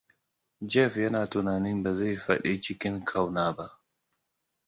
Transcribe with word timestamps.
Jeff 0.71 0.93
yana 1.03 1.21
tunanin 1.29 1.83
bazai 1.83 2.17
faɗi 2.17 2.61
cikin 2.61 3.05
ƙauna 3.05 3.51
ba. 3.55 3.81